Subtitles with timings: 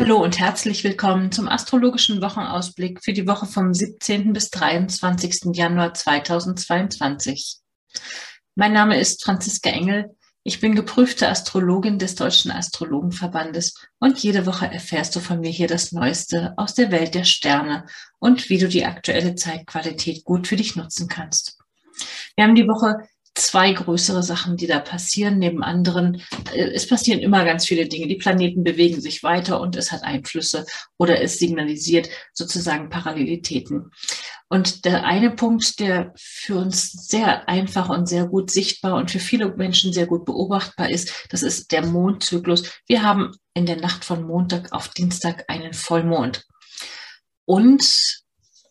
[0.00, 4.32] Hallo und herzlich willkommen zum astrologischen Wochenausblick für die Woche vom 17.
[4.32, 5.56] bis 23.
[5.56, 7.56] Januar 2022.
[8.54, 10.16] Mein Name ist Franziska Engel.
[10.44, 15.66] Ich bin geprüfte Astrologin des Deutschen Astrologenverbandes und jede Woche erfährst du von mir hier
[15.66, 17.84] das Neueste aus der Welt der Sterne
[18.20, 21.58] und wie du die aktuelle Zeitqualität gut für dich nutzen kannst.
[22.36, 22.98] Wir haben die Woche
[23.38, 26.22] zwei größere Sachen, die da passieren, neben anderen.
[26.52, 28.06] Äh, es passieren immer ganz viele Dinge.
[28.06, 30.66] Die Planeten bewegen sich weiter und es hat Einflüsse
[30.98, 33.90] oder es signalisiert sozusagen Parallelitäten.
[34.48, 39.20] Und der eine Punkt, der für uns sehr einfach und sehr gut sichtbar und für
[39.20, 42.64] viele Menschen sehr gut beobachtbar ist, das ist der Mondzyklus.
[42.86, 46.46] Wir haben in der Nacht von Montag auf Dienstag einen Vollmond.
[47.44, 47.84] Und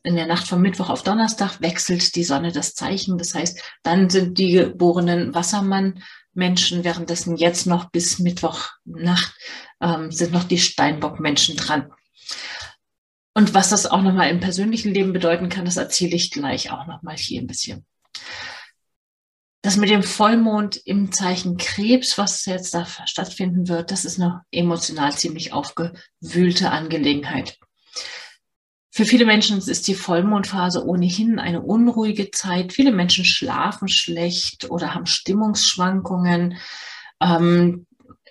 [0.08, 3.18] in der Nacht vom Mittwoch auf Donnerstag wechselt die Sonne das Zeichen.
[3.18, 9.36] Das heißt, dann sind die geborenen Wassermann-Menschen währenddessen jetzt noch bis Mittwochnacht
[9.82, 11.92] ähm, sind noch die Steinbock-Menschen dran.
[13.34, 16.88] Und was das auch nochmal im persönlichen Leben bedeuten kann, das erzähle ich gleich auch
[16.88, 17.86] nochmal hier ein bisschen.
[19.62, 24.44] Das mit dem Vollmond im Zeichen Krebs, was jetzt da stattfinden wird, das ist eine
[24.52, 27.58] emotional ziemlich aufgewühlte Angelegenheit.
[28.90, 32.74] Für viele Menschen ist die Vollmondphase ohnehin eine unruhige Zeit.
[32.74, 36.58] Viele Menschen schlafen schlecht oder haben Stimmungsschwankungen.
[37.22, 37.86] Ähm,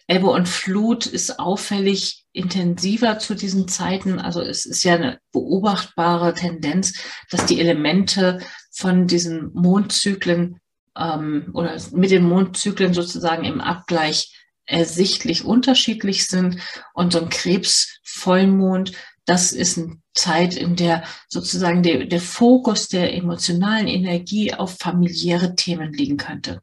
[0.08, 4.20] Ebbe und Flut ist auffällig intensiver zu diesen Zeiten.
[4.20, 6.94] Also es ist ja eine beobachtbare Tendenz,
[7.30, 8.40] dass die Elemente
[8.70, 10.60] von diesen Mondzyklen
[10.96, 14.32] ähm, oder mit den Mondzyklen sozusagen im Abgleich
[14.64, 16.60] ersichtlich unterschiedlich sind.
[16.94, 18.92] Und so ein Krebsvollmond
[19.26, 25.54] das ist eine Zeit, in der sozusagen der, der Fokus der emotionalen Energie auf familiäre
[25.54, 26.62] Themen liegen könnte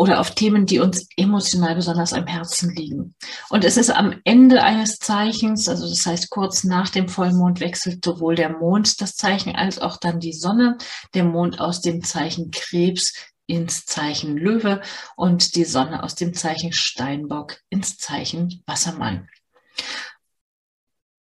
[0.00, 3.14] oder auf Themen, die uns emotional besonders am Herzen liegen.
[3.50, 8.02] Und es ist am Ende eines Zeichens, also das heißt kurz nach dem Vollmond wechselt
[8.02, 10.78] sowohl der Mond das Zeichen als auch dann die Sonne,
[11.12, 13.12] der Mond aus dem Zeichen Krebs
[13.44, 14.80] ins Zeichen Löwe
[15.16, 19.28] und die Sonne aus dem Zeichen Steinbock ins Zeichen Wassermann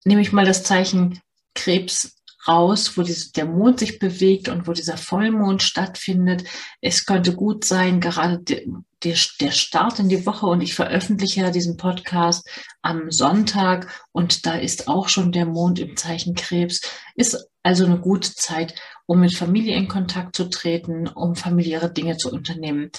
[0.05, 1.21] nehme ich mal das Zeichen
[1.55, 2.17] Krebs
[2.49, 6.45] raus, wo dieses, der Mond sich bewegt und wo dieser Vollmond stattfindet.
[6.81, 8.63] Es könnte gut sein, gerade der,
[9.05, 12.49] der, der Start in die Woche und ich veröffentliche ja diesen Podcast
[12.83, 16.81] am Sonntag und da ist auch schon der Mond im Zeichen Krebs.
[17.15, 18.75] Ist also eine gute Zeit,
[19.07, 22.91] um mit Familie in Kontakt zu treten, um familiäre Dinge zu unternehmen.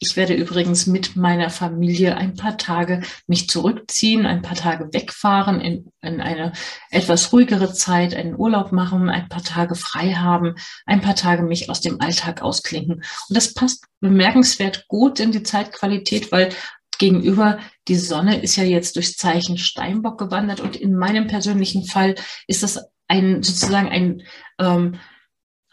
[0.00, 5.60] Ich werde übrigens mit meiner Familie ein paar Tage mich zurückziehen, ein paar Tage wegfahren,
[5.60, 6.52] in, in eine
[6.90, 10.56] etwas ruhigere Zeit, einen Urlaub machen, ein paar Tage frei haben,
[10.86, 12.96] ein paar Tage mich aus dem Alltag ausklinken.
[12.96, 16.50] Und das passt bemerkenswert gut in die Zeitqualität, weil
[16.98, 22.14] gegenüber die Sonne ist ja jetzt durchs Zeichen Steinbock gewandert und in meinem persönlichen Fall
[22.46, 24.22] ist das ein sozusagen ein
[24.58, 24.96] ähm,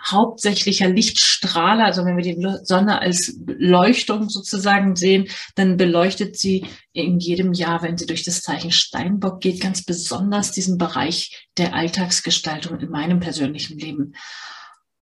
[0.10, 1.86] hauptsächlicher Lichtstrahler.
[1.86, 7.82] Also wenn wir die Sonne als Leuchtung sozusagen sehen, dann beleuchtet sie in jedem Jahr,
[7.84, 13.20] wenn sie durch das Zeichen Steinbock geht, ganz besonders diesen Bereich der Alltagsgestaltung in meinem
[13.20, 14.14] persönlichen Leben.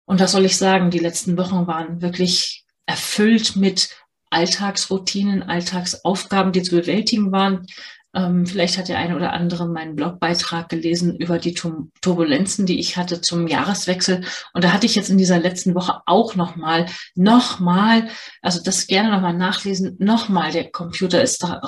[0.06, 0.92] Und was soll ich sagen?
[0.92, 3.90] Die letzten Wochen waren wirklich erfüllt mit
[4.30, 7.68] Alltagsroutinen, Alltagsaufgaben, die zu bewältigen waren.
[8.16, 12.96] Ähm, vielleicht hat der eine oder andere meinen Blogbeitrag gelesen über die Turbulenzen, die ich
[12.98, 14.24] hatte zum Jahreswechsel.
[14.54, 16.86] Und da hatte ich jetzt in dieser letzten Woche auch nochmal,
[17.16, 18.08] nochmal,
[18.42, 21.62] also das gerne nochmal nachlesen, nochmal, der Computer ist da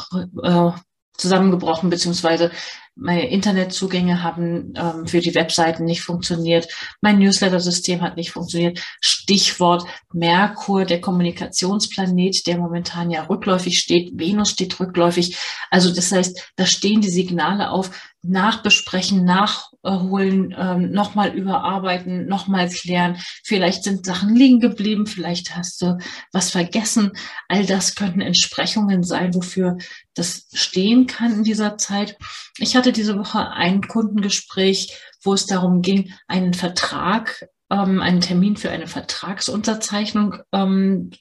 [0.44, 0.80] äh,
[1.18, 2.52] zusammengebrochen, beziehungsweise
[2.96, 6.68] meine Internetzugänge haben ähm, für die Webseiten nicht funktioniert,
[7.02, 8.80] mein Newsletter-System hat nicht funktioniert.
[9.02, 15.38] Stichwort Merkur, der Kommunikationsplanet, der momentan ja rückläufig steht, Venus steht rückläufig.
[15.70, 17.92] Also das heißt, da stehen die Signale auf,
[18.28, 23.18] nachbesprechen, nachholen, ähm, nochmal überarbeiten, nochmal klären.
[23.44, 25.98] Vielleicht sind Sachen liegen geblieben, vielleicht hast du
[26.32, 27.12] was vergessen.
[27.48, 29.78] All das könnten Entsprechungen sein, wofür
[30.16, 32.18] das stehen kann in dieser Zeit.
[32.58, 38.58] Ich hatte diese Woche ein Kundengespräch, wo es darum ging, einen Vertrag, ähm, einen Termin
[38.58, 41.12] für eine Vertragsunterzeichnung ähm,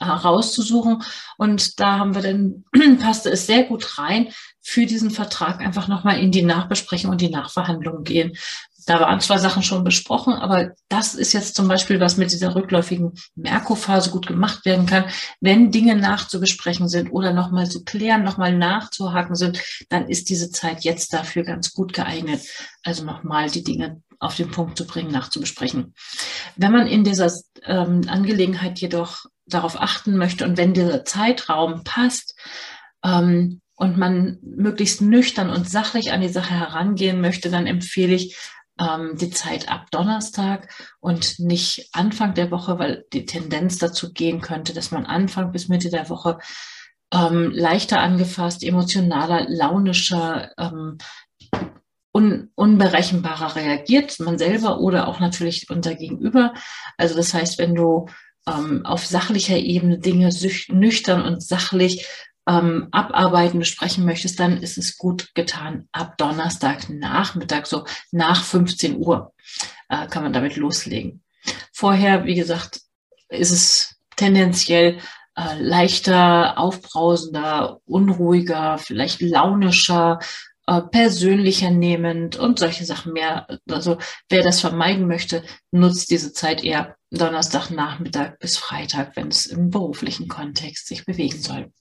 [0.00, 1.02] herauszusuchen.
[1.38, 2.64] Und da haben wir dann,
[3.00, 4.28] passte es sehr gut rein,
[4.60, 8.36] für diesen Vertrag einfach nochmal in die Nachbesprechung und die Nachverhandlung gehen.
[8.88, 12.54] Da waren zwar Sachen schon besprochen, aber das ist jetzt zum Beispiel, was mit dieser
[12.54, 15.04] rückläufigen Merkurphase gut gemacht werden kann.
[15.42, 20.84] Wenn Dinge nachzubesprechen sind oder nochmal zu klären, nochmal nachzuhaken sind, dann ist diese Zeit
[20.84, 22.40] jetzt dafür ganz gut geeignet.
[22.82, 25.92] Also nochmal die Dinge auf den Punkt zu bringen, nachzubesprechen.
[26.56, 27.30] Wenn man in dieser
[27.66, 32.34] ähm, Angelegenheit jedoch darauf achten möchte und wenn dieser Zeitraum passt,
[33.04, 38.36] ähm, und man möglichst nüchtern und sachlich an die Sache herangehen möchte, dann empfehle ich
[39.16, 44.72] die Zeit ab Donnerstag und nicht Anfang der Woche, weil die Tendenz dazu gehen könnte,
[44.72, 46.38] dass man Anfang bis Mitte der Woche
[47.12, 50.98] ähm, leichter angefasst, emotionaler, launischer, ähm,
[52.12, 56.54] un unberechenbarer reagiert, man selber oder auch natürlich unser Gegenüber.
[56.96, 58.06] Also das heißt, wenn du
[58.48, 60.30] ähm, auf sachlicher Ebene Dinge
[60.68, 62.06] nüchtern und sachlich
[62.48, 68.96] ähm, abarbeiten, besprechen möchtest, dann ist es gut getan ab Donnerstag Nachmittag, so nach 15
[68.96, 69.34] Uhr
[69.88, 71.22] äh, kann man damit loslegen.
[71.72, 72.80] Vorher, wie gesagt,
[73.28, 74.98] ist es tendenziell
[75.36, 80.18] äh, leichter, aufbrausender, unruhiger, vielleicht launischer,
[80.66, 83.46] äh, persönlicher nehmend und solche Sachen mehr.
[83.70, 83.98] Also
[84.30, 90.28] wer das vermeiden möchte, nutzt diese Zeit eher Donnerstagnachmittag bis Freitag, wenn es im beruflichen
[90.28, 91.72] Kontext sich bewegen soll.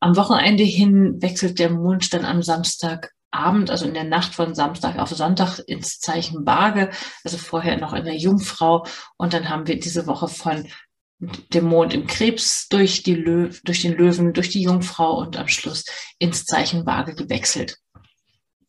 [0.00, 4.98] Am Wochenende hin wechselt der Mond dann am Samstagabend, also in der Nacht von Samstag
[4.98, 6.90] auf Sonntag ins Zeichen Waage,
[7.24, 8.86] also vorher noch in der Jungfrau.
[9.16, 10.68] Und dann haben wir diese Woche von
[11.20, 15.48] dem Mond im Krebs durch, die Lö durch den Löwen, durch die Jungfrau und am
[15.48, 15.84] Schluss
[16.18, 17.78] ins Zeichen Waage gewechselt.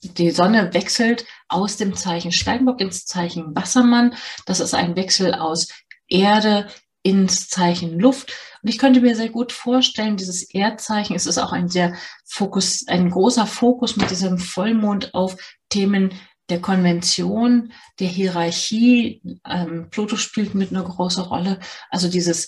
[0.01, 4.15] Die Sonne wechselt aus dem Zeichen Steinbock ins Zeichen Wassermann.
[4.45, 5.67] Das ist ein Wechsel aus
[6.07, 6.67] Erde
[7.09, 8.31] ins Zeichen Luft.
[8.61, 11.95] Und ich könnte mir sehr gut vorstellen, dieses Erdzeichen, es ist auch ein sehr
[12.25, 15.35] Fokus, ein großer Fokus mit diesem Vollmond auf
[15.69, 16.11] Themen
[16.49, 19.21] der Konvention, der Hierarchie.
[19.47, 21.59] Ähm, Pluto spielt mit eine große Rolle.
[21.89, 22.47] Also dieses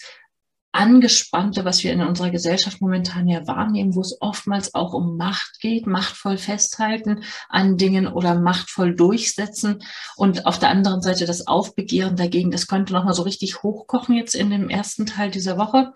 [0.71, 5.59] Angespannte, was wir in unserer Gesellschaft momentan ja wahrnehmen, wo es oftmals auch um Macht
[5.59, 9.83] geht, machtvoll festhalten an Dingen oder machtvoll durchsetzen.
[10.15, 14.35] Und auf der anderen Seite das Aufbegehren dagegen, das könnte nochmal so richtig hochkochen jetzt
[14.35, 15.94] in dem ersten Teil dieser Woche.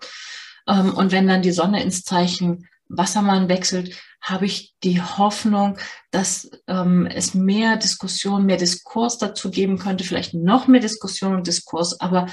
[0.68, 5.78] Ähm, und wenn dann die Sonne ins Zeichen Wassermann wechselt, habe ich die Hoffnung,
[6.10, 11.46] dass ähm, es mehr Diskussion, mehr Diskurs dazu geben könnte, vielleicht noch mehr Diskussion und
[11.46, 12.26] Diskurs, aber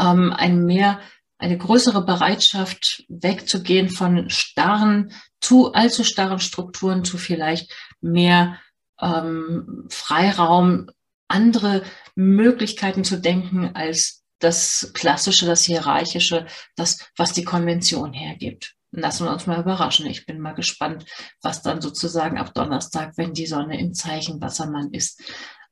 [0.00, 1.00] ähm, ein mehr
[1.38, 8.58] eine größere Bereitschaft wegzugehen von starren, zu allzu starren Strukturen zu vielleicht mehr
[9.00, 10.90] ähm, Freiraum,
[11.28, 11.82] andere
[12.14, 16.46] Möglichkeiten zu denken als das Klassische, das Hierarchische,
[16.76, 18.74] das, was die Konvention hergibt.
[18.92, 20.06] Lassen wir uns mal überraschen.
[20.06, 21.04] Ich bin mal gespannt,
[21.42, 25.20] was dann sozusagen ab Donnerstag, wenn die Sonne im Zeichen Wassermann ist,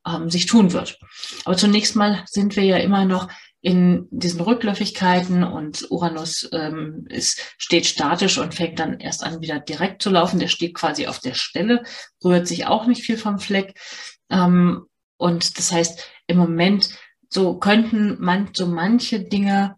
[0.06, 0.98] ähm, sich tun wird.
[1.44, 3.28] Aber zunächst mal sind wir ja immer noch
[3.64, 9.58] in diesen Rückläufigkeiten und Uranus ähm, ist, steht statisch und fängt dann erst an, wieder
[9.58, 10.38] direkt zu laufen.
[10.38, 11.82] Der steht quasi auf der Stelle,
[12.22, 13.80] rührt sich auch nicht viel vom Fleck.
[14.28, 14.82] Ähm,
[15.16, 16.90] und das heißt, im Moment
[17.30, 19.76] so könnten man so manche Dinge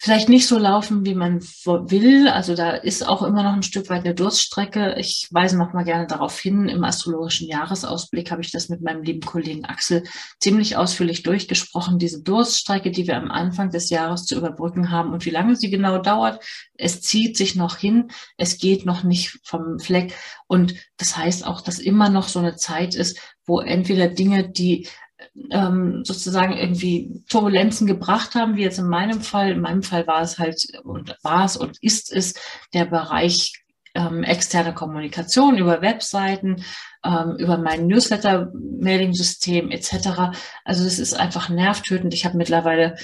[0.00, 2.28] vielleicht nicht so laufen, wie man will.
[2.28, 4.94] Also da ist auch immer noch ein Stück weit eine Durststrecke.
[4.96, 6.68] Ich weise noch mal gerne darauf hin.
[6.68, 10.04] Im astrologischen Jahresausblick habe ich das mit meinem lieben Kollegen Axel
[10.38, 11.98] ziemlich ausführlich durchgesprochen.
[11.98, 15.68] Diese Durststrecke, die wir am Anfang des Jahres zu überbrücken haben und wie lange sie
[15.68, 16.44] genau dauert.
[16.74, 18.10] Es zieht sich noch hin.
[18.36, 20.14] Es geht noch nicht vom Fleck.
[20.46, 24.86] Und das heißt auch, dass immer noch so eine Zeit ist, wo entweder Dinge, die
[25.50, 29.52] ähm, sozusagen irgendwie Turbulenzen gebracht haben, wie jetzt in meinem Fall.
[29.52, 32.34] In meinem Fall war es halt und war es und ist es
[32.72, 33.52] der Bereich
[33.94, 36.64] ähm, externe Kommunikation über Webseiten,
[37.04, 40.38] ähm, über mein Newsletter-Mailing-System etc.
[40.64, 42.14] Also es ist einfach nervtötend.
[42.14, 42.96] Ich habe mittlerweile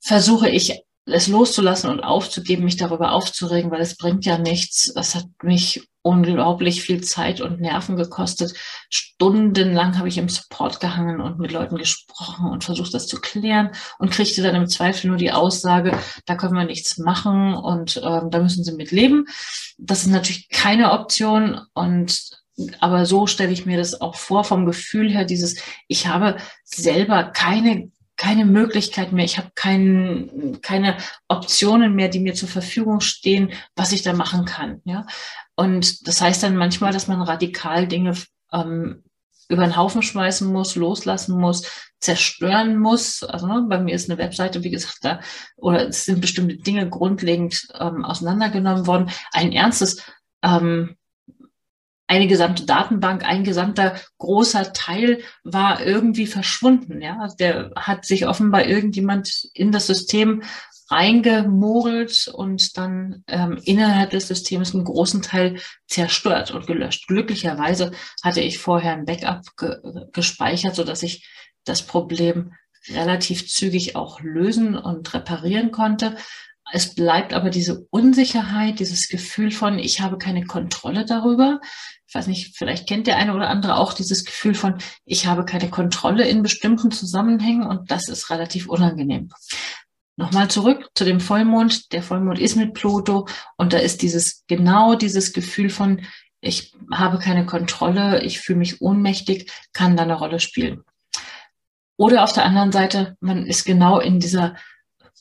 [0.00, 4.92] versuche ich es loszulassen und aufzugeben, mich darüber aufzuregen, weil es bringt ja nichts.
[4.94, 8.54] Das hat mich unglaublich viel Zeit und Nerven gekostet.
[8.90, 13.70] Stundenlang habe ich im Support gehangen und mit Leuten gesprochen und versucht, das zu klären
[13.98, 15.96] und kriegte dann im Zweifel nur die Aussage,
[16.26, 19.26] da können wir nichts machen und ähm, da müssen sie mit leben.
[19.78, 22.30] Das ist natürlich keine Option und
[22.80, 27.24] aber so stelle ich mir das auch vor vom Gefühl her, dieses, ich habe selber
[27.24, 30.96] keine keine Möglichkeit mehr, ich habe kein, keine
[31.28, 34.80] Optionen mehr, die mir zur Verfügung stehen, was ich da machen kann.
[34.84, 35.06] Ja?
[35.54, 38.14] Und das heißt dann manchmal, dass man radikal Dinge
[38.52, 39.02] ähm,
[39.48, 41.70] über den Haufen schmeißen muss, loslassen muss,
[42.00, 43.22] zerstören muss.
[43.22, 45.20] Also ne, bei mir ist eine Webseite, wie gesagt, da
[45.56, 49.10] oder es sind bestimmte Dinge grundlegend ähm, auseinandergenommen worden.
[49.32, 50.02] Ein ernstes
[50.42, 50.96] ähm,
[52.08, 57.02] eine gesamte Datenbank, ein gesamter großer Teil war irgendwie verschwunden.
[57.02, 60.42] Ja, der hat sich offenbar irgendjemand in das System
[60.88, 67.08] reingemogelt und dann ähm, innerhalb des Systems einen großen Teil zerstört und gelöscht.
[67.08, 67.90] Glücklicherweise
[68.22, 69.76] hatte ich vorher ein Backup ge
[70.12, 71.28] gespeichert, so dass ich
[71.64, 72.52] das Problem
[72.88, 76.16] relativ zügig auch lösen und reparieren konnte.
[76.72, 81.60] Es bleibt aber diese Unsicherheit, dieses Gefühl von, ich habe keine Kontrolle darüber.
[82.08, 85.44] Ich weiß nicht, vielleicht kennt der eine oder andere auch dieses Gefühl von, ich habe
[85.44, 89.30] keine Kontrolle in bestimmten Zusammenhängen und das ist relativ unangenehm.
[90.16, 91.92] Nochmal zurück zu dem Vollmond.
[91.92, 96.02] Der Vollmond ist mit Pluto und da ist dieses, genau dieses Gefühl von,
[96.40, 100.82] ich habe keine Kontrolle, ich fühle mich ohnmächtig, kann da eine Rolle spielen.
[101.96, 104.56] Oder auf der anderen Seite, man ist genau in dieser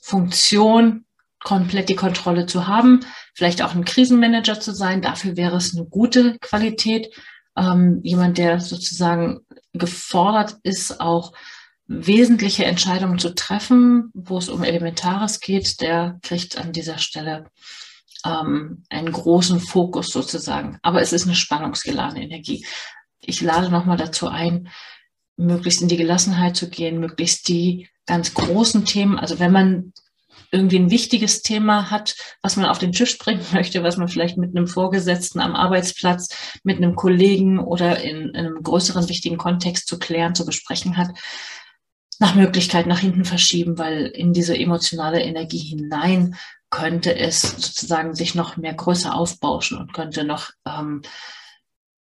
[0.02, 1.05] Funktion,
[1.46, 5.02] komplett die Kontrolle zu haben, vielleicht auch ein Krisenmanager zu sein.
[5.02, 7.14] Dafür wäre es eine gute Qualität.
[7.56, 11.34] Ähm, jemand, der sozusagen gefordert ist, auch
[11.88, 17.46] wesentliche Entscheidungen zu treffen, wo es um Elementares geht, der kriegt an dieser Stelle
[18.26, 20.80] ähm, einen großen Fokus sozusagen.
[20.82, 22.66] Aber es ist eine spannungsgeladene Energie.
[23.22, 24.70] Ich lade nochmal dazu ein,
[25.38, 29.94] möglichst in die Gelassenheit zu gehen, möglichst die ganz großen Themen, also wenn man
[30.56, 34.38] irgendwie ein wichtiges Thema hat, was man auf den Tisch bringen möchte, was man vielleicht
[34.38, 36.30] mit einem Vorgesetzten am Arbeitsplatz,
[36.64, 41.10] mit einem Kollegen oder in, in einem größeren wichtigen Kontext zu klären, zu besprechen hat,
[42.20, 46.36] nach Möglichkeit nach hinten verschieben, weil in diese emotionale Energie hinein
[46.70, 51.02] könnte es sozusagen sich noch mehr größer aufbauschen und könnte noch ähm,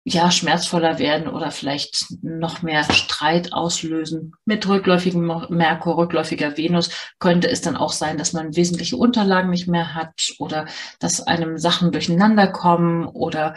[0.04, 4.34] ja schmerzvoller werden oder vielleicht noch mehr Streit auslösen.
[4.44, 9.66] Mit rückläufigem Merkur, rückläufiger Venus könnte es dann auch sein, dass man wesentliche Unterlagen nicht
[9.66, 10.66] mehr hat oder
[11.00, 13.54] dass einem Sachen durcheinander kommen oder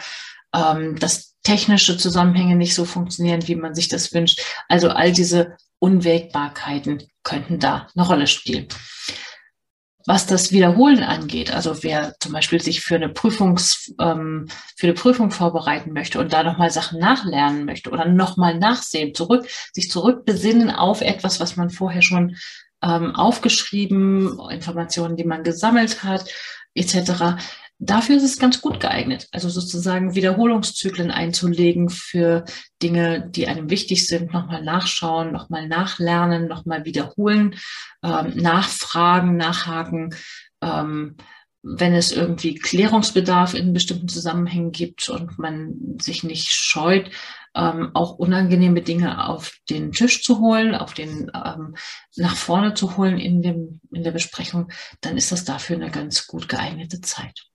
[0.56, 4.42] ähm, dass technische Zusammenhänge nicht so funktionieren, wie man sich das wünscht.
[4.70, 8.68] Also all diese Unwägbarkeiten könnten da eine Rolle spielen.
[10.08, 14.48] Was das Wiederholen angeht, also wer zum Beispiel sich für eine Prüfungs, ähm,
[14.78, 19.46] für eine Prüfung vorbereiten möchte und da nochmal Sachen nachlernen möchte oder nochmal nachsehen, zurück,
[19.74, 22.38] sich zurückbesinnen auf etwas, was man vorher schon
[22.82, 26.24] ähm, aufgeschrieben, Informationen, die man gesammelt hat,
[26.74, 27.36] etc
[27.80, 29.28] dafür ist es ganz gut geeignet.
[29.32, 32.46] Also sozusagen Wiederholungszyklen einzulegen für
[32.82, 37.56] Dinge, die einem wichtig sind, nochmal nachschauen, nochmal nachlernen, nochmal wiederholen,
[38.04, 40.16] ähm, nachfragen, nachhaken.
[40.62, 41.18] Ähm,
[41.64, 47.12] wenn es irgendwie Klärungsbedarf in bestimmten Zusammenhängen gibt und man sich nicht scheut,
[47.56, 51.76] ähm, auch unangenehme Dinge auf den Tisch zu holen, auf den ähm,
[52.16, 54.70] nach vorne zu holen in dem in der Besprechung,
[55.02, 57.48] dann ist das dafür eine ganz gut geeignete Zeit.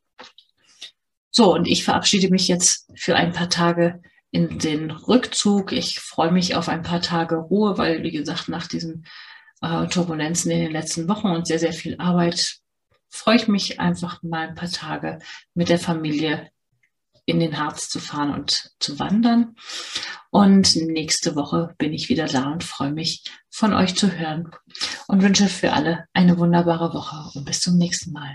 [1.32, 5.72] So, und ich verabschiede mich jetzt für ein paar Tage in den Rückzug.
[5.72, 9.06] Ich freue mich auf ein paar Tage Ruhe, weil, wie gesagt, nach diesen
[9.62, 12.58] äh, Turbulenzen in den letzten Wochen und sehr, sehr viel Arbeit
[13.08, 15.18] freue ich mich einfach mal ein paar Tage
[15.54, 16.50] mit der Familie
[17.24, 19.54] in den Harz zu fahren und zu wandern.
[20.30, 24.50] Und nächste Woche bin ich wieder da und freue mich, von euch zu hören
[25.08, 28.34] und wünsche für alle eine wunderbare Woche und bis zum nächsten Mal.